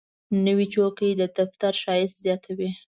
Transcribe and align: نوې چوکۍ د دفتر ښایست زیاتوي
نوې 0.45 0.65
چوکۍ 0.73 1.11
د 1.19 1.21
دفتر 1.37 1.73
ښایست 1.81 2.17
زیاتوي 2.25 2.69